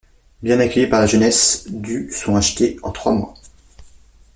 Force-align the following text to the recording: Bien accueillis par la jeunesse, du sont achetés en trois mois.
Bien 0.41 0.59
accueillis 0.59 0.87
par 0.87 1.01
la 1.01 1.05
jeunesse, 1.05 1.65
du 1.69 2.09
sont 2.11 2.35
achetés 2.35 2.75
en 2.81 2.91
trois 2.91 3.11
mois. 3.11 3.35